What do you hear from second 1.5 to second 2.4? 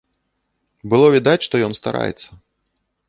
ён стараецца.